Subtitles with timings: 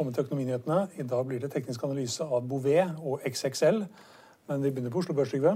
[0.00, 0.76] Velkommen til Økonominyhetene.
[0.96, 3.82] I dag blir det teknisk analyse av Bouvet og XXL.
[4.48, 5.50] Men vi begynner på Oslo Børs, Trygve.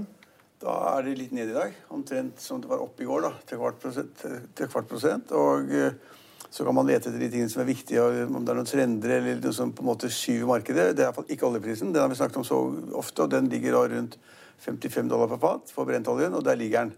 [0.61, 1.73] Da er det litt ned i dag.
[1.89, 3.25] Omtrent som det var oppe i går.
[3.25, 4.21] da, til kvart prosent.
[4.53, 5.33] Til kvart prosent.
[5.33, 5.97] Og eh,
[6.45, 9.15] så kan man lete etter de tingene som er viktige, om det er noen trender
[9.15, 10.91] eller noe som på en måte skyver markedet.
[10.93, 11.89] Det er iallfall ikke oljeprisen.
[11.89, 12.61] Den har vi snakket om så
[13.01, 14.19] ofte, og den ligger da rundt
[14.61, 16.93] 55 dollar per fat for brentoljen, og der ligger den.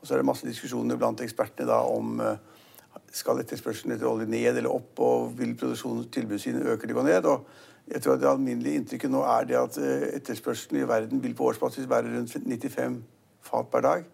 [0.00, 2.57] Og så er det masse diskusjoner blant ekspertene da om eh,
[3.12, 7.24] skal etterspørselen etter olje ned eller opp, og vil produksjonen tilbudssiden øke eller gå ned?
[7.24, 7.46] Og
[7.88, 11.48] jeg tror Det alminnelige inntrykket nå er det at eh, etterspørselen i verden vil på
[11.48, 13.02] årsbasis være rundt 95
[13.42, 14.04] fat per dag.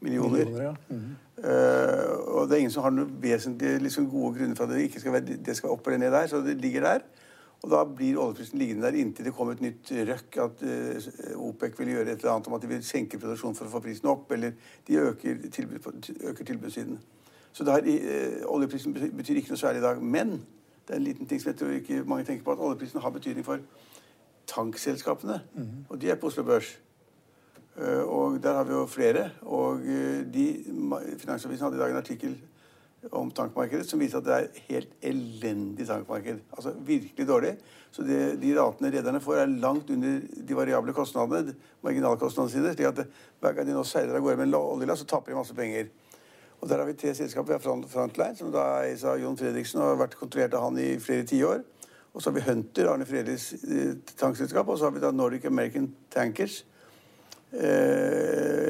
[0.00, 0.44] Millioner.
[0.44, 0.74] Millioner, ja.
[0.88, 1.16] Mhm.
[1.40, 4.82] Uh, og det er ingen som har noen vesentlige liksom, gode grunner for at det
[4.90, 6.26] ikke skal være, det skal opp eller ned der.
[6.26, 7.06] Så det ligger der.
[7.62, 10.36] Og da blir oljeprisen liggende der inntil det kommer et nytt røkk.
[10.44, 13.70] At uh, OPEC vil gjøre et eller annet om at de vil senke produksjonen for
[13.70, 14.28] å få prisen opp.
[14.36, 14.52] Eller
[14.88, 17.00] de øker, tilbud, øker tilbudssiden.
[17.52, 20.02] Så der, eh, oljeprisen betyr ikke noe særlig i dag.
[20.02, 20.30] Men
[20.86, 23.10] det er en liten ting som jeg tror ikke mange tenker på, at oljeprisen har
[23.10, 23.58] betydning for
[24.46, 25.40] tankselskapene.
[25.54, 25.84] Mm.
[25.88, 26.78] Og de er på Oslo Børs.
[27.76, 29.30] Uh, og der har vi jo flere.
[29.42, 30.64] Og uh, de,
[31.18, 32.38] Finansavisen hadde i dag en artikkel
[33.16, 36.42] om tankmarkedet som viser at det er helt elendig tankmarked.
[36.52, 37.54] Altså virkelig dårlig.
[37.90, 42.74] Så det, de ratene rederne får, er langt under de variable kostnadene, marginalkostnadene sine.
[42.74, 43.06] slik at
[43.40, 45.88] hver gang de nå seiler av gårde med en oljelast, så taper de masse penger.
[46.60, 47.58] Og der har vi tre selskaper.
[47.58, 50.80] Vi har Frontline, som da eies av Jon Fredriksen og har vært kontrollert av han
[50.80, 51.62] i flere tiår.
[52.12, 54.68] Og så har vi Hunter, Arne Fredriks eh, tankselskap.
[54.68, 56.64] Og så har vi da Nordic American Tankers.
[57.52, 57.60] Eh,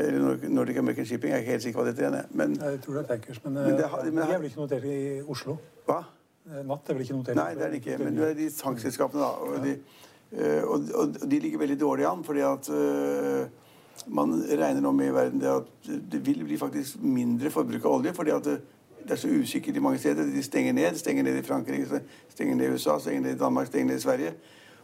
[0.06, 1.32] eller Nordic American Shipping.
[1.32, 2.28] Jeg er ikke helt sikker på hva det heter.
[2.30, 4.84] Men, jeg tror det er Tankers, men, men, det, men de er vel ikke notert
[4.84, 5.56] i Oslo?
[5.88, 6.02] Hva?
[6.50, 7.40] Eh, Natt er vel ikke notert?
[7.40, 7.98] Nei, det er det ikke.
[8.04, 9.32] Men det er de tankselskapene, da.
[9.48, 9.64] Og, ja.
[9.66, 13.59] de, og, og, de ligger veldig dårlig an, fordi at uh,
[14.06, 17.98] man regner nå med i verden det at det vil bli faktisk mindre forbruk av
[17.98, 18.14] olje.
[18.14, 18.60] fordi at det,
[19.02, 20.24] det er så usikkert i mange steder.
[20.24, 20.96] De stenger ned.
[20.96, 24.06] Stenger ned i Frankrike, stenger ned i USA, stenger ned i Danmark, stenger ned i
[24.06, 24.32] Sverige.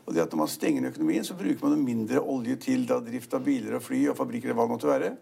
[0.07, 3.35] Og det at Når man stenger økonomien, så bruker man mindre olje til da, drift
[3.35, 4.51] av biler og fly og fabrikker.
[4.51, 5.17] og hva det måtte være.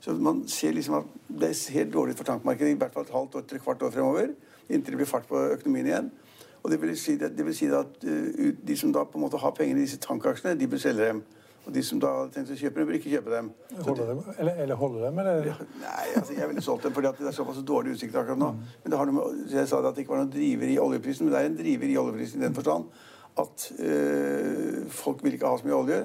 [0.00, 3.12] Så man ser liksom at det er helt dårlig for tankmarkedet i hvert fall et
[3.14, 4.32] halvt år et kvart år fremover.
[4.68, 6.10] Inntil det blir fart på økonomien igjen.
[6.62, 9.38] Og Det vil si, det vil si at uh, de som da på en måte
[9.38, 11.22] har penger i disse tankaksjene, de bør selge dem.
[11.62, 13.52] Og de som da hadde tenkt å kjøpe dem, bør ikke kjøpe dem.
[13.86, 15.46] Holde dem eller, eller holde dem, eller?
[15.46, 18.50] Ja, nei, altså, jeg ville solgt dem fordi det er såpass dårlig utsikt akkurat nå.
[18.56, 18.64] Mm.
[18.82, 20.80] Men det har noe med, Jeg sa det at det ikke var noen driver i
[20.82, 22.90] oljeprisen, men det er en driver i oljeprisen i den forstand
[23.40, 26.00] at øh, folk vil ikke ha så mye olje.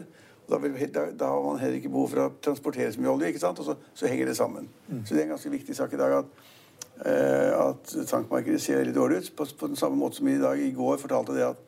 [0.47, 3.33] Da, vil, da, da, har man heller ikke behov for å transportere så mye olje.
[3.33, 3.59] ikke sant?
[3.59, 4.69] Og så, så henger det sammen.
[4.87, 5.01] Mm.
[5.03, 6.29] Så det er en ganske viktig sak i dag at,
[7.03, 9.31] øh, at tankmarkedet ser veldig dårlig ut.
[9.35, 11.63] På, på, den samme måte som i dag i går fortalte det at,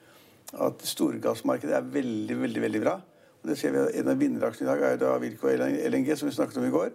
[0.69, 2.99] at storgassmarkedet er veldig, veldig veldig bra.
[3.45, 6.35] Det ser vi at En av vinneraksjene i dag er da Wilco LNG, som vi
[6.35, 6.89] snakket om i går.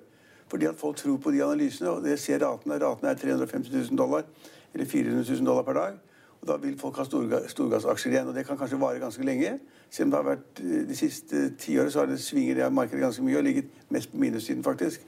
[0.49, 2.78] Fordi at folk tror på de analysene, og det ser ratene.
[2.78, 4.27] Ratene er 350 000 dollar,
[4.75, 5.94] eller 400 000 dollar per dag.
[6.41, 8.28] Og Da vil folk ha storgassaksjer igjen.
[8.28, 9.59] og Det kan kanskje vare ganske lenge.
[9.91, 12.72] Selv om det har vært eh, de siste ti årene så har det svinger det
[12.72, 15.00] markedet ganske mye og ligget mest på minussiden, faktisk.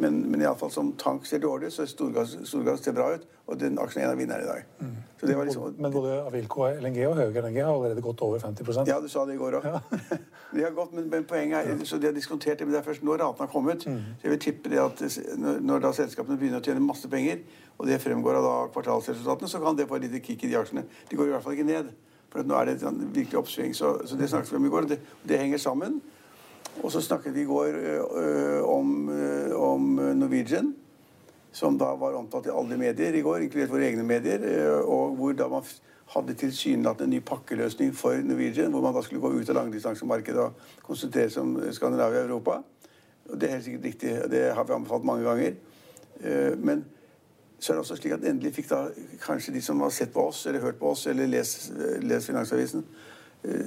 [0.00, 3.26] Men, men iallfall som tank ser dårlig, så storgass, storgass ser bra ut.
[3.50, 4.66] Og den aksjen er en av vinnerne i dag.
[4.78, 4.92] Mm.
[5.20, 9.08] Liksom, men både Avilco LNG og Høge LNG har allerede gått over 50% Ja, du
[9.12, 9.66] sa det i går òg.
[9.66, 9.80] Ja.
[10.54, 12.86] de har gått, men, men, poenget er, så de har diskontert det, men det er
[12.86, 13.84] først nå ratene har kommet.
[13.84, 14.14] Mm.
[14.20, 15.02] Så jeg vil tippe det at
[15.40, 17.42] når, når da selskapene begynner å tjene masse penger,
[17.76, 20.56] og det fremgår av da kvartalsresultatene, så kan det få et lite kick i de
[20.60, 20.86] aksjene.
[21.10, 21.92] De går i hvert fall ikke ned.
[22.30, 23.74] For nå er det et virkelig oppsving.
[23.74, 24.88] Så, så, det snakket vi om i går.
[24.92, 26.00] det, det, henger sammen.
[26.82, 30.74] Og så snakket vi i går ø, om, ø, om, Norwegian,
[31.52, 35.16] som da var omtalt i alle medier i går, inkludert våre egne medier, ø, og
[35.18, 35.66] hvor da man
[36.14, 40.46] hadde tilsynelatende en ny pakkeløsning for Norwegian, hvor man da skulle gå ut av langdistansemarkedet
[40.46, 42.62] og konsentrere seg om Skandinavia og Europa.
[43.30, 44.16] Og det er helt sikkert riktig.
[44.30, 45.54] Det har vi anbefalt mange ganger.
[46.58, 46.82] Men
[47.60, 48.80] så er det også slik at endelig fikk da
[49.22, 51.72] kanskje de som har sett på oss, eller hørt på oss, eller lest,
[52.02, 52.84] lest Finansavisen,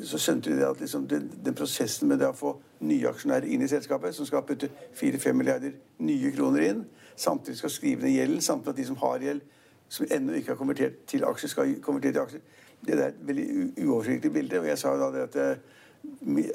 [0.05, 2.51] så skjønte vi det at liksom den, den, prosessen med det å få
[2.85, 5.73] nye aksjonærer inn i selskapet, som skal putte 4-5 milliarder
[6.05, 6.83] nye kroner inn,
[7.15, 9.41] samtidig skal skrive ned gjelden, samtidig at de som har gjeld,
[9.93, 12.61] som ennå ikke har konvertert til aksjer, skal konvertere til aksjer.
[12.85, 13.47] Det er et veldig
[13.85, 14.59] uoversiktlig bilde.
[14.59, 15.37] Og jeg sa da det at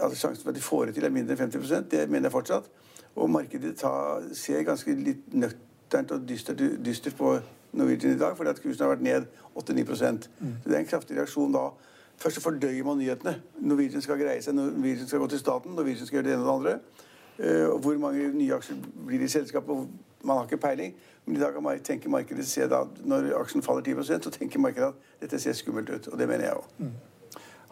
[0.00, 2.34] altså, sjansen for at de får det til, er mindre enn 50% Det mener jeg
[2.34, 2.70] fortsatt.
[3.16, 3.92] Og markedet ta,
[4.36, 7.38] ser ganske litt nøkternt og dystert, dystert på
[7.72, 9.28] Norwegian i dag, fordi at kursen har vært ned
[9.58, 10.20] 8-9 mm.
[10.62, 11.68] Så det er en kraftig reaksjon da.
[12.18, 13.36] Først fordøyer man nyhetene.
[13.60, 16.64] Norwegian skal greie seg, Norwegian skal gå til staten, Norwegian skal gjøre det ene og
[16.64, 16.78] det andre.
[17.38, 19.86] Uh, hvor mange nye aksjer blir det i selskapet?
[20.26, 20.96] Man har ikke peiling.
[21.28, 25.20] Men i dag tenker markedet se da, når aksjen faller 10% så tenker markedet at
[25.20, 26.08] dette ser skummelt ut.
[26.08, 26.70] Og det mener jeg òg.
[26.78, 26.92] Mm.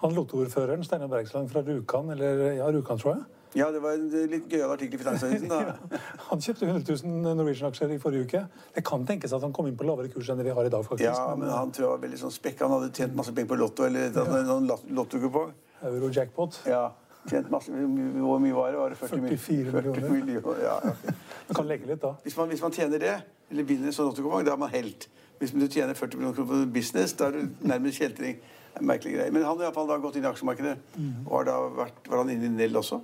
[0.03, 3.25] Han Lotte-ordføreren Steinar Bergsland fra Rjukan, eller ja, Rjukan, tror jeg,
[3.57, 5.49] ja, det var en litt gøyal artikkel i Finansavisen.
[5.49, 5.99] da.
[6.29, 8.43] han kjøpte 100 000 Norwegian-aksjer i forrige uke.
[8.77, 10.73] Det kan tenkes at han kom inn på lavere kurs enn det vi har i
[10.73, 10.85] dag.
[10.85, 11.09] faktisk.
[11.09, 12.61] Ja, men han tror jeg var veldig sånn spekk.
[12.67, 14.27] Han hadde tjent masse penger på Lotto eller ja.
[14.51, 14.69] noen
[14.99, 15.55] lottokupong.
[15.87, 16.63] Euro-jackpot.
[16.71, 16.85] Ja.
[17.27, 18.79] Tjent masse, Hvor mye var det?
[18.79, 20.11] Var det 40 44 millioner.
[20.11, 20.61] millioner.
[20.63, 21.17] Ja, okay.
[21.49, 22.13] Man kan legge litt, da.
[22.23, 23.17] Hvis man, hvis man tjener det,
[23.51, 25.09] eller vinner en sånn lottokupong, da er man helt.
[25.41, 28.39] Hvis du tjener 40 millioner kroner på business, da er du nærmest kjeltring.
[28.81, 29.33] Merkelig greie.
[29.33, 30.77] Men han har gått inn i aksjemarkedet.
[30.97, 31.13] Mm.
[31.27, 33.01] Og har da vært, var han inne i Nell også?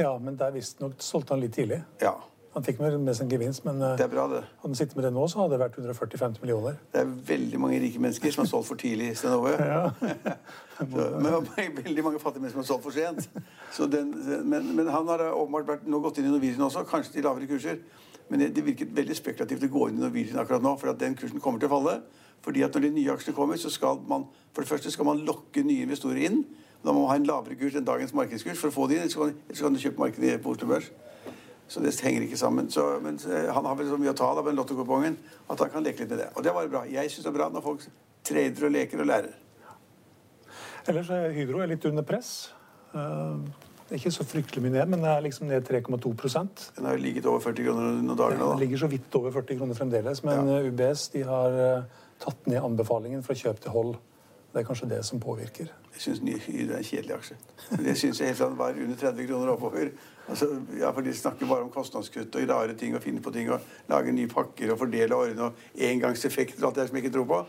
[0.00, 1.82] Ja, men der visstnok solgte han litt tidlig.
[2.02, 2.16] Ja.
[2.54, 4.44] Han fikk med, med en gevinst, men det er bra, det.
[4.46, 6.76] hadde han sittet med det nå, så hadde det vært 140-50 millioner.
[6.92, 9.56] Det er veldig mange rike mennesker som har solgt for tidlig, Sten Ove.
[9.58, 9.88] ja.
[11.24, 11.48] men
[11.82, 13.26] veldig mange fattige mennesker som har solgt for sent.
[13.90, 14.14] Den,
[14.46, 17.50] men, men, han har åpenbart vært, nå gått inn i Norwegian også, kanskje til lavere
[17.50, 17.82] kurser.
[18.30, 21.02] Men det, det virket veldig spekulativt å gå inn i Norwegian akkurat nå, for at
[21.02, 21.96] den kursen kommer til å falle.
[22.44, 25.26] Fordi at når de nye aksjene kommer, så skal man for det første skal man
[25.26, 26.44] lokke nye investorer inn.
[26.84, 29.10] Da må man ha en lavere kurs enn dagens markedskurs for å få det inn.
[29.10, 29.30] Så
[29.62, 30.90] kan du kjøpe markedet på Oslo Børs.
[31.68, 32.68] Så det henger ikke sammen.
[32.70, 35.16] Så, men eh, han har vel så mye å ta av den lottokupongen
[35.48, 36.28] at han kan leke litt med det.
[36.36, 36.84] Og det var bra.
[36.90, 37.86] Jeg syns det er bra når folk
[38.24, 39.38] trader og leker og lærer.
[40.92, 42.34] Ellers er Hydro er litt under press.
[42.92, 43.40] Uh,
[43.88, 47.00] det er ikke så fryktelig mye ned, men det er liksom ned 3,2% Den har
[47.00, 48.50] ligget over 40 kroner noen dager nå.
[48.52, 50.20] Den ligger så vidt over 40 kroner fremdeles.
[50.24, 50.60] Men ja.
[50.68, 51.56] UBS de har
[52.20, 53.96] tatt ned anbefalingen fra kjøp til hold.
[54.52, 55.72] Det er kanskje det som påvirker.
[55.94, 57.36] Jeg syns Hydro er en kjedelig aksje.
[57.86, 59.92] Det syns jeg helt fra den var under 30 kroner oppover.
[60.28, 60.48] Altså,
[60.78, 63.60] ja, for De snakker bare om kostnadskutt og rare ting og finne på ting og
[63.88, 67.16] lage nye pakker og fordele og ordne og engangseffekter og alt det som jeg ikke
[67.18, 67.40] tror på.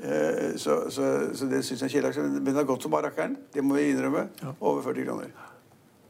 [0.00, 2.28] Eh, så, så, så, det syns jeg er en kjedelig aksje.
[2.38, 3.36] Men den har gått som bare rakkeren.
[3.54, 4.28] Det må vi innrømme.
[4.42, 4.54] Ja.
[4.60, 5.34] Over 40 kroner.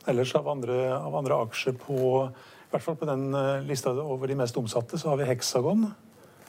[0.06, 1.98] Ellers av andre, av andre aksjer på
[2.28, 5.86] i hvert fall på den eh, lista over de mest omsatte, så har vi Hexagon.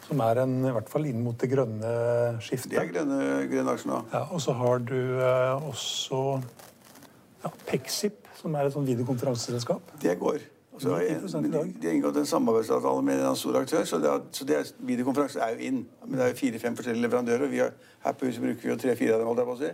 [0.06, 1.94] Som er en, i hvert fall inn mot det grønne
[2.46, 2.76] skiftet.
[2.76, 4.02] Det er grønne, grønne aksjer nå.
[4.14, 6.20] Ja, og så har du eh, også
[7.44, 9.96] ja, Pexip, som er et sånn videokonferanseselskap.
[10.04, 10.44] Det går.
[10.76, 10.92] Også,
[11.40, 14.72] de har inngått en samarbeidsavtale med en stor aktør, så, det er, så det er,
[14.84, 15.84] videokonferanse er jo inn.
[16.04, 17.46] Men det er jo fire-fem forskjellige leverandører.
[17.48, 17.72] og vi har,
[18.04, 19.30] Her på huset bruker vi jo tre-fire av dem.
[19.30, 19.72] holdt jeg på å si.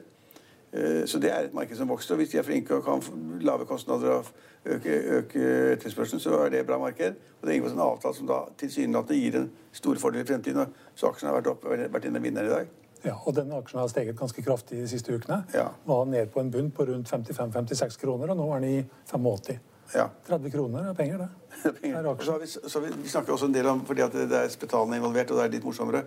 [0.74, 2.14] Eh, så det er et marked som vokser.
[2.14, 4.26] og Hvis de er flinke og kan lave kostnader og
[4.66, 5.40] øke, øke
[5.72, 7.16] etterspørselen, så er det et bra marked.
[7.42, 10.78] Og det er inngått en avtale som da tilsynelatende gir en stor fordel i fremtiden.
[10.96, 12.78] Så aksjen har vært, opp, vært inne vinner i dag.
[13.04, 15.42] Ja, og denne aksjen har steget ganske kraftig de siste ukene.
[15.54, 15.72] Ja.
[15.86, 19.60] Var ned på en bunn på rundt 55-56 kroner, og nå er den i 85.
[19.96, 20.06] Ja.
[20.28, 21.30] 30 kroner er penger, det.
[21.82, 21.98] penger.
[21.98, 24.38] Er så har vi, så vi, vi, snakker også en del om, fordi at det
[24.38, 26.04] er Spetalen involvert, og det er litt morsommere,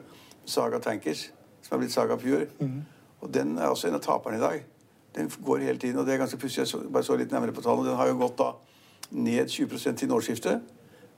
[0.47, 1.26] Saga Tankers,
[1.62, 2.47] som har blitt Saga Pure.
[2.61, 2.80] Mm.
[3.25, 4.64] Og den er også en av taperne i dag.
[5.16, 6.62] Den går hele tiden, og det er ganske pussig.
[6.64, 7.88] Jeg så, bare så litt nærmere på tallene.
[7.88, 8.52] Den har jo gått da
[9.14, 10.62] ned 20 siden årsskiftet.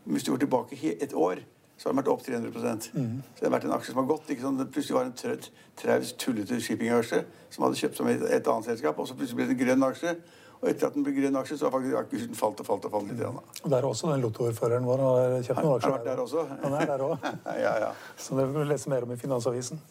[0.06, 1.42] Hvis du går tilbake et år,
[1.76, 2.50] så har den vært opp 300
[2.94, 3.22] mm.
[3.34, 4.30] Så det har vært en aksje som har gått.
[4.30, 5.40] ikke sånn, Det plutselig var en
[5.76, 9.48] traus, tullete shippingaksje som hadde kjøpt som et, et annet selskap, og så plutselig ble
[9.50, 10.14] det en grønn aksje.
[10.56, 12.94] Og etter at den ble grønn aksje, så har faktisk aksjen falt og falt og
[12.94, 13.20] falt litt.
[13.20, 13.42] Mm.
[13.64, 15.90] Og der er også den lottoordføreren vår har kjøpt noen aksjer.
[15.90, 16.46] Han har vært der også.
[16.62, 17.34] Han er der også.
[17.66, 17.90] ja, ja.
[18.16, 19.82] Så det vil vi lese mer om i Finansavisen.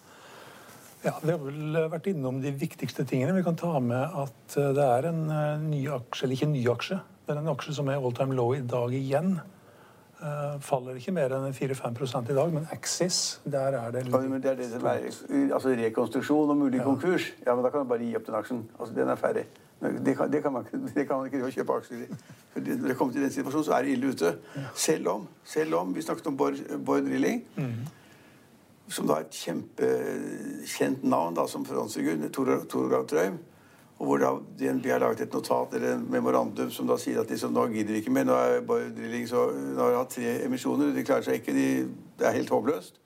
[1.06, 3.36] Ja, Vi har vel vært innom de viktigste tingene.
[3.38, 6.56] Vi kan ta med at eh, det er en eh, ny aksje, eller ikke en
[6.56, 6.98] ny aksje,
[7.28, 9.36] men en aksje som er all time low i dag igjen.
[10.16, 14.16] Uh, faller ikke mer enn 4-5 i dag, men Axis, der er det litt...
[14.16, 15.04] Ja, det er det som er
[15.54, 16.86] altså rekonstruksjon og mulig ja.
[16.88, 17.28] konkurs.
[17.44, 18.64] Ja, men Da kan du bare gi opp den aksjen.
[18.80, 19.44] Altså, Den er ferdig.
[19.84, 22.08] Det kan, det kan, man, det kan man, ikke kjøpe aksjer i.
[22.56, 24.34] Når det kommer til den situasjonen, så er det ille ute.
[24.74, 27.44] Selv om, selv om vi snakket om Bård Drilling.
[27.60, 27.86] Mm
[28.92, 33.38] som da er et kjempekjent navn da, som frontfigur, Torgrav Trøim.
[33.96, 37.30] Og hvor da DNB har laget et notat eller en memorandum som da sier at
[37.32, 38.28] liksom, nå gidder vi ikke mer.
[38.28, 41.56] Nå er bare drilling, så nå har de hatt tre emisjoner, de klarer seg ikke.
[41.56, 41.68] De,
[42.20, 43.00] det er helt håpløst.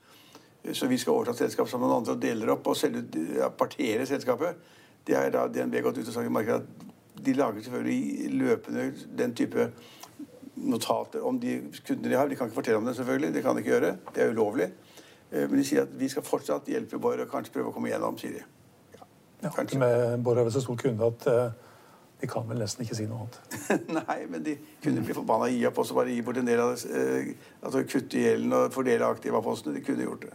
[0.76, 3.06] Så vi skal overta selskapet sammen med noen andre og deler opp og selge,
[3.38, 4.58] ja, partere selskapet.
[5.06, 8.90] Det har da DNB gått ut og sagt i markedet at de lager selvfølgelig løpende
[9.16, 9.70] den type
[10.60, 11.56] notater om de
[11.86, 12.28] kundene de har.
[12.28, 13.34] De kan ikke fortelle om det, selvfølgelig.
[13.34, 13.96] Det kan de ikke gjøre.
[14.14, 14.68] Det er ulovlig.
[15.32, 17.90] Eh, Men de sier at vi skal fortsatt hjelpe Bård og kanskje prøve å komme
[17.90, 18.44] igjennom, sier de.
[19.42, 21.52] Ja, med Bård er så stor kunde at eh,
[22.20, 23.38] de kan vel nesten ikke si noe annet.
[24.00, 26.60] Nei, men de kunne bli forbanna gi opp og så bare gi bort en del
[26.60, 27.30] av eh,
[27.62, 29.78] Altså kutte gjelden og fordele aktivapostene.
[29.78, 30.34] De kunne gjort det.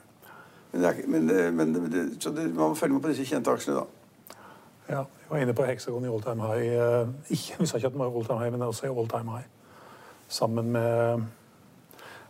[0.72, 3.28] Men, det er, men, eh, men det, så det, man må følge med på disse
[3.30, 4.40] kjente aksjene, da.
[4.86, 7.14] Ja, vi var inne på Hexagon i all time high.
[7.34, 9.38] Ikke, vi sa ikke at den var all time high, men også i all time
[9.38, 9.48] high.
[10.30, 11.26] Sammen med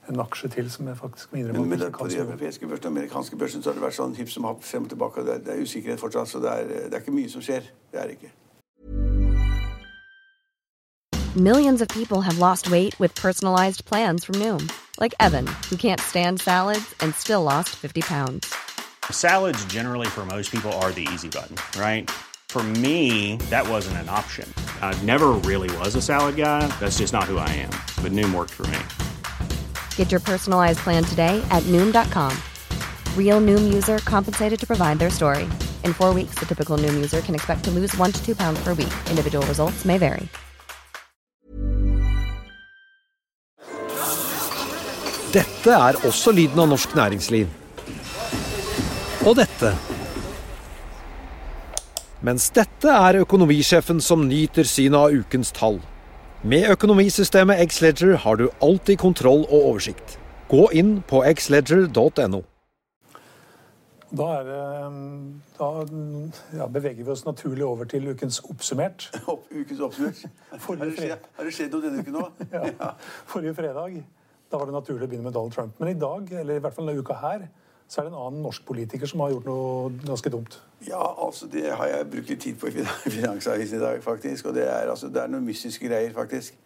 [0.09, 2.11] en aksje til som jeg faktisk må innrømme Men, men at det, ikke på de
[2.11, 2.31] si noe om.
[2.31, 4.89] europeiske børsene og amerikanske børsene så har det vært sånn hipp som happ frem og
[4.89, 5.19] tilbake.
[5.19, 7.41] og Det er, det er usikkerhet fortsatt, så det er, det er ikke mye som
[7.41, 7.69] skjer.
[7.91, 8.31] Det er det ikke.
[11.35, 14.71] Millions of people have lost weight with personalized plans from Noom,
[15.01, 18.53] like Evan, who can't stand salads and still lost 50 pounds.
[19.11, 22.09] Salads, generally, for most people, are the easy button, right?
[22.47, 24.47] For me, that wasn't an option.
[24.81, 26.67] I never really was a salad guy.
[26.79, 27.71] That's just not who I am.
[28.01, 28.79] But Noom worked for me.
[29.97, 32.31] Get your personalized plan today at Noom.com.
[33.17, 35.43] Real Noom user compensated to provide their story.
[35.83, 38.63] In four weeks, the typical Noom user can expect to lose one to two pounds
[38.63, 38.93] per week.
[39.09, 40.29] Individual results may vary.
[45.35, 47.49] Dette er også lyden av norsk næringsliv.
[49.27, 49.73] Og dette.
[52.23, 55.81] Mens dette er økonomisjefen som nyter synet av ukens tall.
[56.45, 60.19] Med økonomisystemet Xledger har du alltid kontroll og oversikt.
[60.45, 62.41] Gå inn på xledger.no.
[64.13, 64.59] Da, det,
[65.57, 65.69] da
[66.59, 69.07] ja, beveger vi oss naturlig over til ukens oppsummert.
[69.57, 70.21] Ukens oppsummert.
[70.51, 72.27] Har Forrige det skjedd, har det skjedd noe denne uken nå?
[72.53, 72.93] Ja.
[73.31, 73.97] Forrige fredag
[74.51, 75.79] da var det naturlig å begynne med Donald Trump.
[75.81, 77.49] Men i dag, eller i hvert fall denne uka her,
[77.87, 80.57] så er det en annen norsk politiker som har gjort noe ganske dumt.
[80.87, 82.85] Ja, altså det har jeg brukt litt tid på i
[83.17, 84.49] Finansavisen i dag, faktisk.
[84.49, 86.57] Og det er, altså, det er noen mystiske greier, faktisk.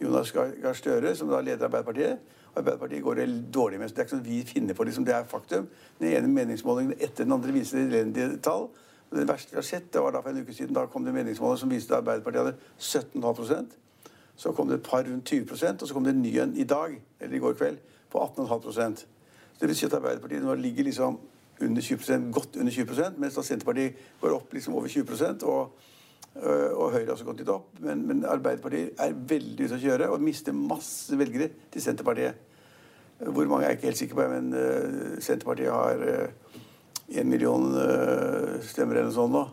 [0.00, 2.18] Jonas Gahr Støre, som da leder Arbeiderpartiet.
[2.56, 3.88] Arbeiderpartiet går det dårlig med.
[3.88, 5.68] så Det er ikke sånn vi finner på liksom, det er faktum.
[6.00, 8.68] Den ene meningsmålingen etter den andre viser elendige tall.
[9.12, 10.74] Og det verste vi har sett, det var da for en uke siden.
[10.74, 13.78] Da kom det meningsmålinger som viste at Arbeiderpartiet hadde 17,5%
[14.36, 16.64] Så kom det et par rundt 20% og så kom det en ny en i
[16.64, 17.78] dag, eller i går kveld,
[18.10, 18.72] på 18,5 så
[19.62, 21.20] Det vil si at Arbeiderpartiet nå ligger liksom
[21.62, 25.76] under 20% godt under 20 mens da Senterpartiet går opp liksom over 20 og,
[26.42, 27.68] øh, og Høyre har også gått litt opp.
[27.78, 32.48] Men, men Arbeiderpartiet er veldig ute å kjøre og mister masse velgere til Senterpartiet.
[33.22, 36.02] Hvor mange er jeg ikke helt sikker på, men uh, Senterpartiet har
[37.12, 39.44] én million uh, stemmer eller noe sånt nå.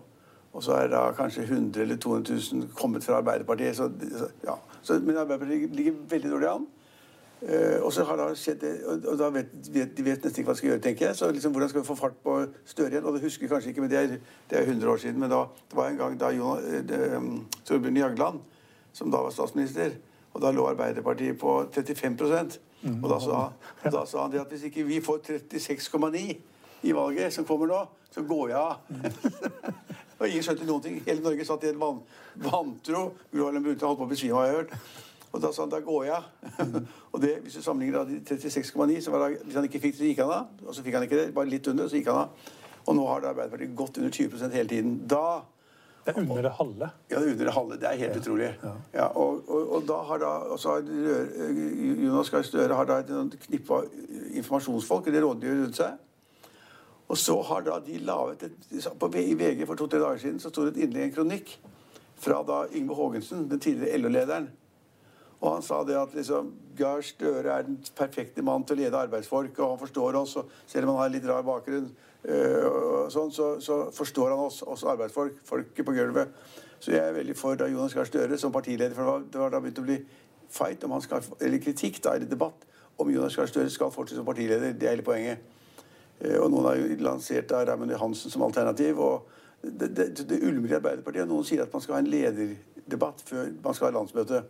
[0.57, 3.77] Og så er da kanskje 100 eller 200 000 kommet fra Arbeiderpartiet.
[3.77, 3.91] Så,
[4.41, 4.57] ja.
[4.81, 6.67] så, men Arbeiderpartiet ligger veldig dårlig an.
[7.41, 10.41] Eh, og så har da skjedd det, og, og da vet, vet, de vet nesten
[10.41, 11.15] ikke hva de skal gjøre, tenker jeg.
[11.15, 12.35] Så liksom, hvordan skal vi få fart på
[12.67, 13.05] Støre igjen?
[13.07, 14.15] Og det husker jeg kanskje ikke, men det er,
[14.51, 15.19] det er 100 år siden.
[15.23, 17.29] Men da, det var en gang da um,
[17.65, 18.41] Torbjørn Jagland,
[18.93, 19.95] som da var statsminister,
[20.33, 22.59] og da lå Arbeiderpartiet på 35%
[23.01, 23.39] Og da sa,
[23.91, 25.17] da sa han det at hvis ikke vi får
[25.49, 26.21] 36,9
[26.87, 27.79] i valget som kommer nå,
[28.11, 28.77] så går jeg av.
[30.19, 31.01] og ingen skjønte noen ting.
[31.07, 31.99] Hele Norge satt i en van,
[32.39, 33.01] vantro.
[33.33, 35.08] Gro Harlem Brundtland holdt på å besvime, har jeg hørt.
[35.29, 36.55] Og da sa han da går jeg.
[37.13, 39.93] og det, hvis du sammenligner da de 36,9, så var det, hvis han ikke fikk
[39.95, 40.65] det, så gikk han av.
[40.65, 42.51] Og så fikk han ikke det, bare litt under, så gikk han av.
[42.89, 44.97] Og nå har det Arbeiderpartiet gått under 20% hele tiden.
[45.09, 45.23] Da
[46.05, 46.89] Det er under det halve.
[47.11, 47.77] ja, det er under det halve.
[47.77, 48.51] Det er helt utrolig.
[48.95, 53.01] Ja, og, og, og da har da og så har Jonas Gahr Støre har da
[53.03, 53.83] et knippe
[54.39, 55.99] informasjonsfolk eller rådgivere rundt seg.
[57.09, 60.49] Og så har da de laget et på, I VG for to-tre dager siden så
[60.49, 61.55] sto det et innlegg, en kronikk,
[62.19, 64.49] fra da Yngve Haagensen, den tidligere LO-lederen.
[65.39, 68.99] Og han sa det at liksom, Gahr Støre er den perfekte mann til å lede
[68.99, 70.35] arbeidsfolk, og han forstår oss.
[70.41, 71.87] og Selv om han har litt rar bakgrunn,
[72.27, 76.33] øh, sånn, så, så forstår han oss, oss arbeidsfolk, folket på gulvet.
[76.79, 78.95] Så jeg er veldig for da Jonas Gahr Støre som partileder.
[78.95, 79.97] For det var, da begynt å bli
[80.51, 82.67] fight, om han skal, eller kritikk, da, eller debatt,
[82.99, 84.75] om Jonas Gahr Støre skal fortsette som partileder.
[84.75, 85.43] Det er hele poenget.
[86.19, 88.99] Eh, Og noen har jo lansert da Raymond Johansen som alternativ.
[88.99, 91.27] og det, det, det ulmer i Arbeiderpartiet.
[91.27, 94.43] Noen sier at man skal ha en lederdebatt før man skal ha landsmøte.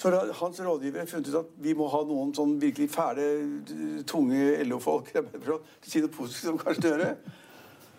[0.00, 3.24] Så hans rådgivere funnet ut at vi må ha noen sånn virkelig fæle,
[4.08, 7.08] tunge LO-folk til å si noe positivt om Gahr Støre.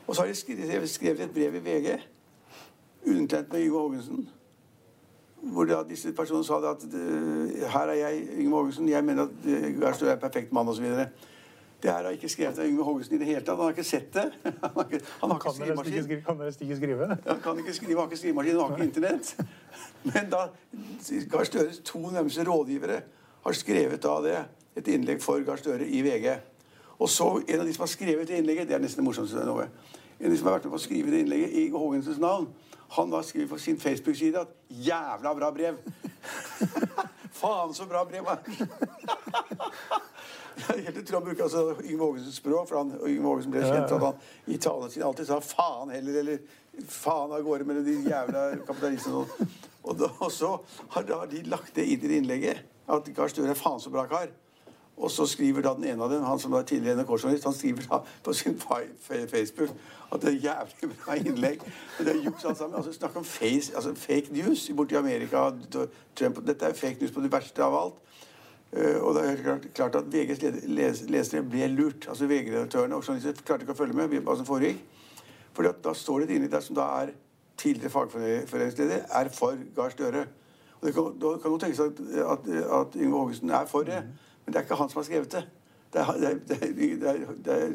[0.08, 1.92] Og så har de skrevet, skrevet et brev i VG,
[3.06, 4.26] undertegnet med Yngve Haagensen,
[5.54, 9.46] hvor da disse personene sa at eh, her er jeg, Yngve Haagensen, jeg mener at
[9.46, 10.90] eh, Gahr Støre er perfekt mann osv.
[11.82, 13.58] Det her har ikke skrevet av Yngve Haagensen i det hele tatt.
[13.58, 14.28] Han har ikke sett det.
[14.62, 16.22] Han har ikke, han har ikke Kan nesten ikke skrive?
[16.28, 17.08] Kan dere ikke skrive?
[17.26, 19.36] Han kan ikke skrive, han har ikke skrivemaskin, han har ikke internett.
[20.14, 20.44] Men da
[21.32, 23.02] Gahr Støres to nærmeste rådgivere
[23.44, 24.38] har skrevet av det,
[24.78, 26.36] et innlegg for Gahr Støre i VG.
[27.02, 29.46] Og så en av de som har skrevet det innlegget, det er nesten det morsomste
[29.48, 29.66] noe.
[30.20, 32.46] En av de som har vært med på å skrive det innlegget i Hågensens navn,
[32.92, 35.78] han da skriver på sin Facebook-side at 'jævla bra brev'.
[37.42, 38.28] Faen så bra brev!
[40.86, 43.96] Helt tror han bruker altså Yngve Hågensens språk, for han, Yngve Hågensen ble kjent for
[43.96, 46.38] at han i talene sine alltid sa 'faen heller' eller
[46.88, 49.16] 'faen av gårde mellom de jævla kapitalistene'.
[49.22, 49.48] og sånn.
[49.84, 50.52] Og, da, og så
[50.90, 53.90] har da de lagt det inn i det innlegget at Gahr Støre er faen så
[53.90, 54.28] bra kar.
[55.02, 57.88] Og så skriver da den ene av dem, han som var tidligere NRK-journalist, han skriver
[57.90, 59.70] da på sin fa- fa- Facebook
[60.12, 61.62] at det er jævlig bra innlegg.
[61.98, 62.76] Men Det er juks alt sammen.
[62.78, 65.52] Altså, snakk om face, altså, fake news borti Amerika.
[66.16, 67.94] Trump, dette er fake news på det verste av alt.
[68.72, 70.44] Eh, og det er klart, at VGs
[71.12, 72.08] lesere ble lurt.
[72.08, 74.80] Altså VG-redaktørene og journalister klarte ikke å følge med hva som foregikk.
[75.54, 77.16] Fordi da står det et innlegg der som da er
[77.60, 80.26] tidligere fagforeningsleder, er for Gahr Støre.
[80.80, 82.00] Og det kan, da kan jo tenkes at,
[82.34, 82.48] at,
[82.80, 84.00] at Yngve Hågensen er for det,
[84.46, 85.44] men det er ikke han som har skrevet det.
[85.94, 87.74] Det er, det er, det er, det er,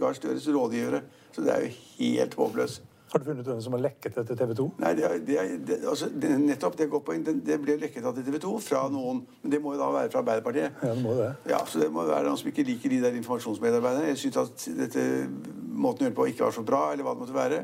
[0.00, 1.00] Gahr Støres rådgivere.
[1.32, 2.82] Så det er jo helt håpløst.
[3.12, 4.64] Har du funnet hvem som har lekket det til TV 2?
[4.80, 7.26] Nei, det det det, altså, det, nettopp det et godt poeng.
[7.28, 9.20] Det, ble lekket av til TV 2 fra noen.
[9.42, 10.78] Men det må jo da være fra Arbeiderpartiet.
[10.80, 11.28] Ja, det må det.
[11.50, 14.08] Ja, så det må være noen som ikke liker de der informasjonsmedarbeiderne.
[14.14, 17.24] Jeg syns at dette måten å gjøre på ikke var så bra, eller hva det
[17.26, 17.62] måtte være.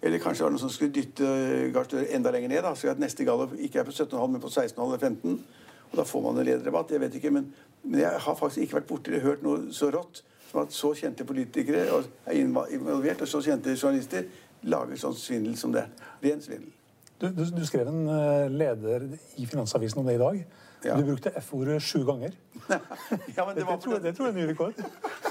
[0.00, 1.28] Eller kanskje det var noen som skulle dytte
[1.76, 4.40] Gahr Støre enda lenger ned, da, så at neste gallup ikke er på 17,5, men
[4.40, 5.40] på 16,5 eller 15.
[5.90, 6.96] Og da får man en lederdebatt.
[6.96, 7.52] Jeg vet ikke, men,
[7.84, 10.92] men jeg har faktisk ikke vært borti eller hørt noe så rått som at så
[10.94, 14.28] kjente politikere og er involvert, og så kjente journalister
[14.70, 15.86] lager sånn svindel som det.
[16.24, 16.72] Ren svindel.
[17.20, 19.06] Du, du, du skrev en eh, leder
[19.40, 20.44] i Finansavisen om det i dag.
[20.84, 20.96] Ja.
[21.00, 22.34] Du brukte F-ordet sju ganger.
[23.36, 24.80] ja, men Det, det tror, det tror jeg er ny rekord.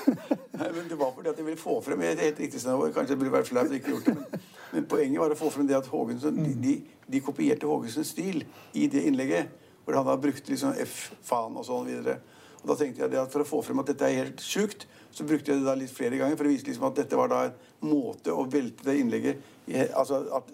[0.60, 2.94] Nei, men Det var fordi at jeg ville få frem et helt riktig Snøvår.
[2.96, 4.16] Kanskje det burde vært flaut å ikke gjort det.
[4.18, 6.74] Men, men poenget var å få frem det at Hågensen, de, de,
[7.14, 8.42] de kopierte Hågensens stil
[8.74, 9.54] i det innlegget.
[9.84, 12.18] Hvor han da brukte liksom F-faen og sånn videre.
[12.64, 14.88] Og da tenkte jeg det at For å få frem at dette er helt sjukt,
[15.14, 17.30] så brukte jeg det da litt flere ganger for å vise liksom at dette var
[17.32, 17.54] da en
[17.86, 20.54] måte å velte det innlegget i, altså at,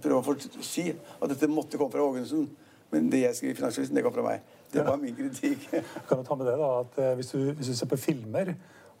[0.00, 2.46] Prøve å si at dette måtte komme fra Hågensen.
[2.92, 4.46] Men det jeg skrev i Finansavisen, det kom fra meg.
[4.72, 5.66] Det var min kritikk.
[6.08, 8.54] Kan du ta med det da, at eh, hvis, du, hvis du ser på filmer,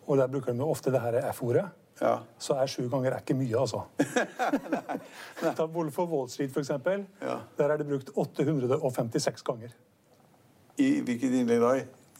[0.04, 1.64] og der bruker de ofte det her F-ordet,
[2.02, 2.18] Ja.
[2.40, 3.84] så er sju ganger er ikke mye, altså.
[5.56, 7.04] Ta Wolf of Wall Street, for eksempel.
[7.22, 7.38] Ja.
[7.58, 9.72] Der er det brukt 856 ganger.
[10.80, 11.72] I hvilket innlegg da?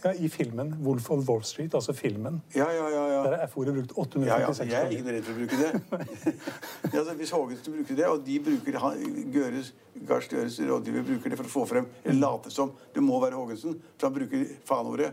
[0.03, 2.41] Ja, I filmen Wolf of Wall Street, altså filmen.
[2.55, 3.03] Ja, ja, ja.
[3.13, 3.19] ja.
[3.23, 5.69] Der er F-ordet brukt Ja, ja, jeg er ikke redd for å bruke det.
[6.93, 8.79] ja, altså, hvis Hågensen bruker det, og de bruker
[9.33, 9.71] Gøres,
[10.09, 13.39] Gahr Støres rådgiver bruker det for å få frem eller late som det må være
[13.39, 15.13] Hågensen, for han bruker faen-ordet,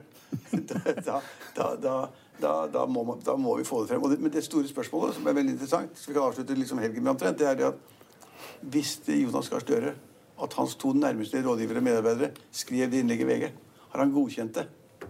[0.71, 1.21] da,
[1.53, 1.95] da, da,
[2.41, 4.09] da, da, må man, da må vi få det frem.
[4.09, 7.05] Det, men det store spørsmålet, som er veldig interessant, så vi kan avslutte liksom helgen
[7.05, 9.93] med omtrent, det er det at visste Jonas Gahr Støre
[10.39, 13.49] at hans to nærmeste rådgivere og medarbeidere skrev det innlegget i VG?
[13.93, 14.67] Har han godkjent det?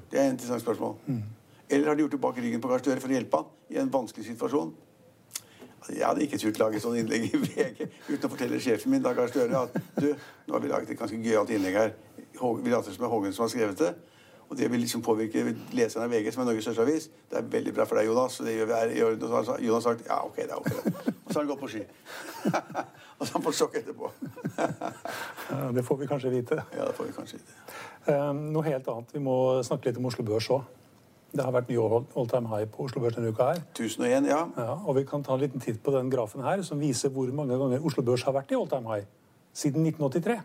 [0.10, 0.96] Det er et interessant spørsmål.
[1.70, 3.78] Eller har de gjort det bak ryggen på Gahr Støre for å hjelpe han i
[3.78, 4.72] en vanskelig situasjon?
[5.80, 9.04] Altså, Jeg hadde ikke turt lage sånn innlegg i VG uten å fortelle sjefen min
[9.06, 10.10] da Gahr Støre at du,
[10.48, 11.94] nå har vi laget et ganske gøyalt innlegg her.
[12.42, 13.94] Hå- Vi later som det er Hågen som har skrevet det.
[14.50, 15.44] Og det vil liksom påvirke
[15.78, 17.06] leserne av VG, som er Norges største avis.
[17.30, 18.40] Det er veldig bra for deg, Jonas.
[18.42, 20.70] Det gjør vi her så har sagt ja, ok, det er ok.
[20.72, 21.14] det.
[21.14, 21.84] Og så har han gått på ski.
[23.20, 24.10] og så har han fått sjokk etterpå.
[25.50, 26.58] Ja, Det får vi kanskje vite.
[26.78, 27.56] ja, det får vi kanskje vite.
[28.10, 29.14] Eh, Noe helt annet.
[29.14, 30.66] Vi må snakke litt om Oslo Børs òg.
[31.30, 33.62] Det har vært ny all time high på Oslo Børs denne uka her.
[33.78, 34.40] 1001, ja.
[34.58, 37.30] Ja, og vi kan ta en liten titt på den grafen her, som viser hvor
[37.34, 39.06] mange ganger Oslo Børs har vært i all time high
[39.54, 40.40] siden 1983.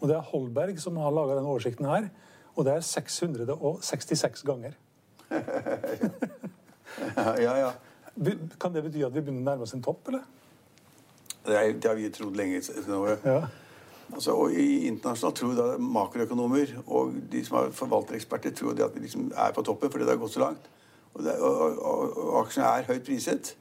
[0.00, 2.08] Og det er Holberg som har laga denne oversikten her,
[2.54, 4.78] og det er 666 ganger.
[7.18, 7.54] Ja, ja.
[7.58, 7.70] ja.
[8.60, 10.22] Kan det bety at vi begynner å nærme oss en topp, eller?
[11.44, 12.60] Det, er, det har vi trodd lenge.
[13.24, 13.40] Ja.
[14.12, 19.04] Altså, og i Internasjonalt tror da makroøkonomer og de som er forvaltereksperter tror at vi
[19.06, 20.70] liksom er på toppen fordi det har gått så langt.
[21.14, 23.54] Og, det, og, og, og aksjene er høyt priset.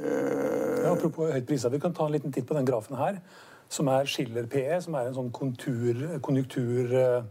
[0.00, 3.20] Uh, Ja, apropos høyt priset, Vi kan ta en liten titt på den grafen her,
[3.68, 7.24] som er Schiller PE, som er en sånn kontur, konjunktur, eh, er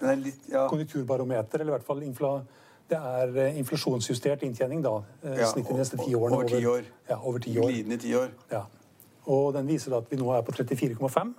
[0.00, 2.42] litt, ja, konjunkturbarometer, eller i hvert fall infla,
[2.90, 4.96] det er eh, inflasjonsjustert inntjening, da.
[5.22, 6.36] eh, Ja, Snittet de neste ti årene.
[6.36, 6.82] over ti år.
[7.08, 7.68] Ja, over ti år.
[7.70, 8.30] glidende ti år.
[8.50, 8.64] Ja.
[9.26, 11.34] Og den viser at vi nå er på 34,5.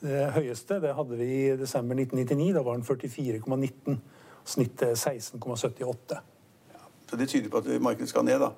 [0.00, 2.52] Det høyeste det hadde vi i desember 1999.
[2.54, 3.98] Da var den 44,19.
[4.46, 6.20] Snittet 16,78.
[7.10, 8.50] Så det tyder på at markedet skal ned, da.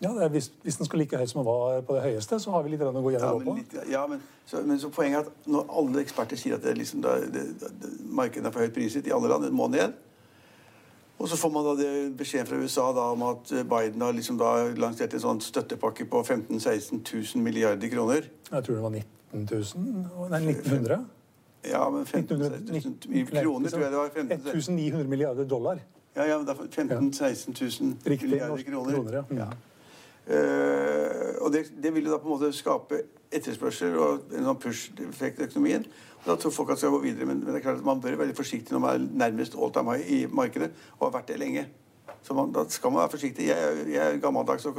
[0.00, 2.38] Ja, det er, hvis, hvis den skal like høy som den var på det høyeste,
[2.40, 4.90] så har vi litt å gå Ja, gjennom men, litt, ja, men, så, men så
[4.92, 8.52] poenget er at når alle eksperter sier at det, liksom, det, det, det, markedet er
[8.52, 9.96] for høyt priset i alle land, det må ned.
[11.16, 14.36] Og så får man da det beskjeden fra USA da, om at Biden har liksom
[14.40, 18.28] da lansert en sånn støttepakke på 15 000-16 000 milliarder kroner.
[18.50, 21.06] Jeg tror det var 19 000 Nei, 1900.
[21.70, 22.58] Ja, men 15 1900
[23.08, 24.10] 000 i kroner tror jeg det var.
[24.12, 25.80] 15, 1900 milliarder dollar.
[26.16, 28.94] ja, ja, men det er 15 000-16 000 Riktig, milliarder kroner.
[28.94, 29.24] kroner, ja.
[29.30, 29.56] Mm.
[30.26, 34.60] Eh, og det, det, vil jo da på en måte skape etterspørsel og en sånn
[34.62, 35.86] push-effekt i økonomien.
[36.24, 38.00] Og da tror folk at skal gå videre, men, men, det er klart at man
[38.02, 41.18] bør være veldig forsiktig når man er nærmest all time high i markedet, og har
[41.20, 41.66] vært det lenge.
[42.26, 43.46] Så man, da skal man være forsiktig.
[43.48, 44.72] Jeg, jeg er gammeldags, så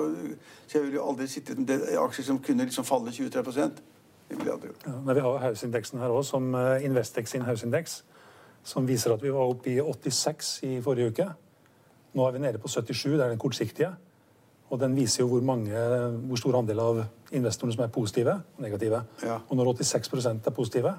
[0.73, 3.71] jeg vil jo aldri sitte med aksjer som kunne liksom falle 23
[4.27, 4.85] det ville jeg aldri gjort.
[4.87, 8.01] Ja, men vi har House-indeksen her òg, som uh, Investex sin House-indeks,
[8.67, 11.27] som viser at vi var oppe i 86 i forrige uke.
[12.17, 13.93] Nå er vi nede på 77, det er den kortsiktige.
[14.67, 15.83] Og den viser jo hvor, mange,
[16.27, 17.03] hvor stor andel av
[17.35, 19.03] investorene som er positive og negative.
[19.23, 19.37] Ja.
[19.47, 20.97] Og når 86% er positive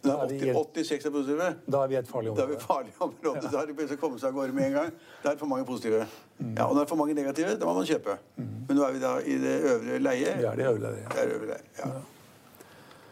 [0.00, 1.46] da er, 80, 86 er positive.
[1.68, 2.40] Da er vi et farlig område.
[2.40, 3.40] Da er vi farlig område.
[3.42, 3.50] Ja.
[3.52, 4.94] Da er det best å komme seg av gårde med en gang.
[5.20, 6.06] Da er det for mange positive.
[6.38, 6.54] Mm.
[6.56, 8.16] Ja, og når det er for mange negative, da må man kjøpe.
[8.38, 8.54] Mm.
[8.68, 10.32] Men nå er vi da i det øvre leie.
[10.38, 11.10] Vi er det øvre leie.
[11.10, 11.74] Det er øvre leie.
[11.82, 11.90] Ja.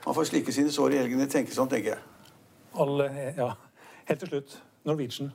[0.06, 2.32] Man får slike sine sår i helgene, tenke sånn, tenker jeg.
[2.80, 3.50] Alle, ja.
[4.08, 4.56] Helt til slutt,
[4.88, 5.32] Norwegian.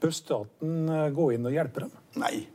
[0.00, 1.92] Bør staten eh, gå inn og hjelpe dem?
[2.22, 2.46] Nei.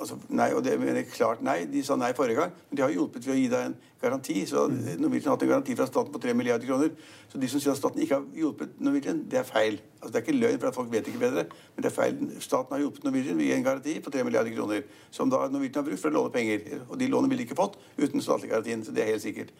[0.00, 1.66] Altså, nei, og det mener klart nei.
[1.68, 4.36] De sa nei forrige gang, men de har hjulpet ved å gi deg en garanti.
[4.48, 4.78] Så mm.
[5.02, 6.94] Norwegian har hatt en garanti fra staten på 3 milliarder kroner.
[7.28, 9.76] Så de som sier at staten ikke har hjulpet Norwegian, det er feil.
[9.98, 12.16] Altså, det er ikke løgn, for at folk vet ikke bedre, men det er feil.
[12.40, 15.42] Staten har hjulpet Norwegian ved å gi en garanti på 3 milliarder kroner, som da
[15.52, 16.80] Norwegian har brukt for å låne penger.
[16.88, 19.52] Og de lånene ville de ikke fått uten statlig garantien, så det er helt sikkert.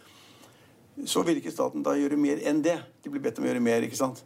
[1.04, 2.78] Så vil ikke staten da gjøre mer enn det.
[3.04, 4.24] De blir bedt om å gjøre mer, ikke sant.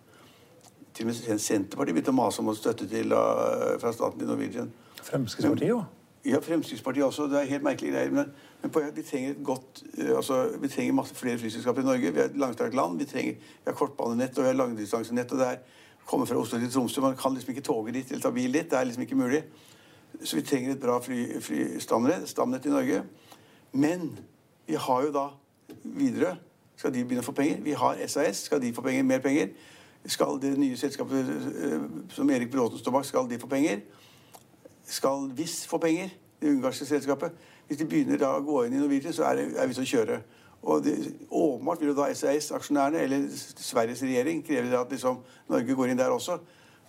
[0.94, 4.30] Til og med Senterpartiet begynte å mase om å støtte til, uh, fra staten til
[4.30, 4.70] Norwegian.
[5.02, 5.82] Fremskrittspartiet jo.
[6.24, 7.28] Ja, Fremskrittspartiet også.
[7.28, 8.10] Det er helt merkelige greier.
[8.10, 8.32] Men,
[8.62, 12.12] men på, vi trenger et godt, uh, altså, vi trenger masse flere flyselskaper i Norge.
[12.12, 12.98] Vi er et langstrakt land.
[12.98, 15.32] Vi, trenger, vi har kortbanenett og vi har langdistansenett.
[15.32, 15.64] og det er
[16.06, 17.00] komme fra Oslo til Tromsø.
[17.00, 18.70] Man kan liksom ikke toge dit eller ta bil dit.
[18.70, 19.42] Det er liksom ikke mulig.
[20.24, 23.02] Så vi trenger et bra flystamnett i Norge.
[23.72, 24.18] Men
[24.66, 25.28] vi har jo da
[25.84, 26.36] Widerøe.
[26.76, 27.60] Skal de begynne å få penger?
[27.62, 28.44] Vi har SAS.
[28.48, 29.02] Skal de få penger?
[29.06, 29.52] Mer penger?
[30.06, 33.80] Skal det nye selskapet uh, som Erik Bråten står bak, skal de få penger?
[34.84, 36.08] Skal hvis få penger,
[36.40, 37.32] det ungarske selskapet.
[37.66, 39.86] Hvis de begynner da å gå inn i Norwegian, så er, det, er vi som
[39.86, 40.18] å kjøre.
[40.64, 40.94] Og det,
[41.30, 43.24] Åpenbart vil jo da SAS-aksjonærene, eller
[43.56, 46.38] Sveriges regjering, kreve at liksom, Norge går inn der også.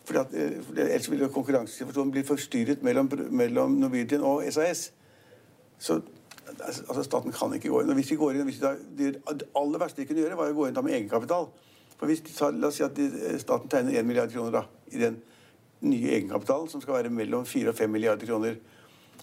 [0.05, 4.91] Fordi at, eh, for Ellers vil jo konkurransesituasjonen bli forstyrret mellom, mellom Norwegian og SAS.
[5.79, 6.01] Så
[6.59, 7.89] altså, staten kan ikke gå inn.
[7.89, 10.51] Og hvis de går inn, hvis de da, Det aller verste de kunne gjøre, var
[10.51, 11.49] å gå inn da med egenkapital.
[11.97, 15.21] For hvis La oss si at de, staten tegner 1 milliard kroner da, i den
[15.85, 18.59] nye egenkapitalen, som skal være mellom 4 og 5 milliarder kroner,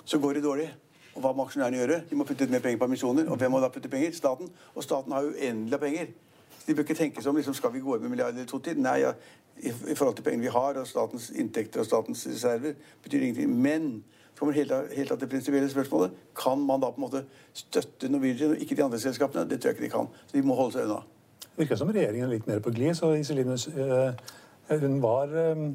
[0.05, 0.71] så går det dårlig.
[1.15, 2.01] Og hva må aksjonærene gjøre?
[2.11, 3.29] De må putte ut mer penger på emisjoner.
[3.29, 4.15] Og hvem må da putte penger?
[4.17, 4.49] Staten.
[4.75, 6.13] Og staten har uendelig av penger.
[6.67, 8.81] De bør ikke tenke som liksom, skal vi gå inn med milliarder eller to til.
[8.81, 9.13] Nei, ja,
[9.59, 13.53] i, i, forhold til pengene vi har, og statens inntekter og statens reserver, betyr ingenting.
[13.53, 13.93] Men
[14.33, 16.17] så kommer helt, helt av det prinsipielle spørsmålet.
[16.39, 19.45] Kan man da på en måte støtte Norwegian og ikke de andre selskapene?
[19.51, 20.09] Det tror jeg ikke de kan.
[20.27, 21.03] Så de må holde seg unna.
[21.43, 22.95] Det virker som regjeringen er litt mer på glid.
[22.97, 24.13] Så Iselin øh,
[24.81, 25.73] hun var øh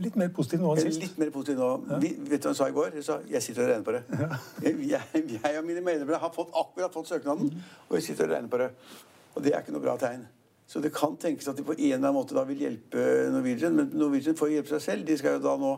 [0.00, 1.02] Litt mer positiv nå enn sist.
[1.02, 1.70] Litt mer positiv nå.
[1.90, 1.98] Ja.
[2.00, 2.94] Vi, vet du hva hun sa i går?
[2.96, 4.02] Hun sa jeg sitter og regner på det.
[4.16, 4.28] Ja.
[4.64, 7.66] jeg, jeg, og mine medlemmer har fått, akkurat fått søknaden, mm.
[7.88, 8.70] og vi sitter og regner på det.
[9.34, 10.24] Og det er ikke noe bra tegn.
[10.72, 13.02] Så det kan tenkes at de på en eller annen måte da vil hjelpe
[13.34, 13.76] Norwegian.
[13.76, 15.06] Men Norwegian får hjelpe seg selv.
[15.08, 15.72] De skal jo da nå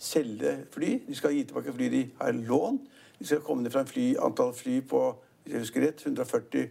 [0.00, 0.94] selge fly.
[1.04, 2.78] De skal gi tilbake fly de har lån.
[3.18, 5.02] De skal komme ned fra en fly, antall fly på
[5.42, 6.68] hvis jeg husker rett, 140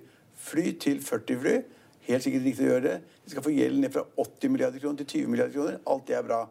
[0.47, 1.55] fly til 40 fly.
[2.07, 2.97] Helt sikkert riktig å gjøre det.
[3.25, 5.79] De skal få gjelden ned fra 80 milliarder kroner til 20 milliarder kroner.
[5.91, 6.43] Alt det er bra.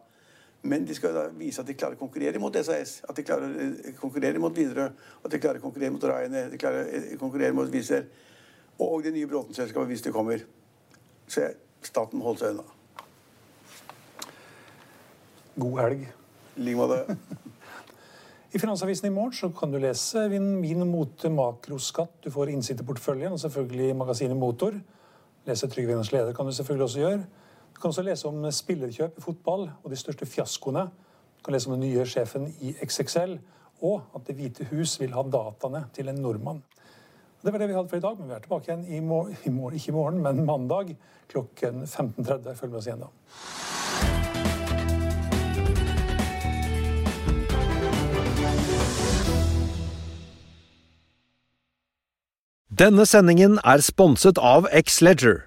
[0.67, 3.47] Men de skal da vise at de klarer å konkurrere mot SAS, at de klarer
[3.47, 4.89] å eh, konkurrere mot Widerøe,
[5.23, 8.09] at de klarer å konkurrere mot Ryanair, de klarer å eh, konkurrere mot Wizz Air.
[8.83, 10.43] Og det nye Bråten-selskapet, hvis det kommer.
[11.27, 11.55] Så jeg,
[11.87, 12.67] staten holder seg unna.
[15.57, 16.03] God helg.
[16.57, 17.17] I like måte.
[18.53, 22.19] I Finansavisen i morgen så kan du lese Vinn Min mot makroskatt.
[22.23, 24.77] Du får innsikt i porteføljen og selvfølgelig magasinet Motor.
[25.47, 27.25] Lese Trygve Vinners leder kan du selvfølgelig også gjøre.
[27.77, 30.87] Du kan også lese om spillerkjøp i fotball og de største fiaskoene.
[31.37, 33.35] Du kan lese om den nye sjefen i XXL,
[33.85, 36.63] og at Det hvite hus vil ha dataene til en nordmann.
[37.43, 39.37] Det var det vi hadde for i dag, men vi er tilbake igjen i morgen,
[39.45, 40.97] i morgen ikke i morgen, men mandag
[41.29, 42.53] klokken 15.30.
[42.55, 43.07] Følg med oss igjen da.
[52.79, 55.46] Denne sendingen er sponset av X-Leger.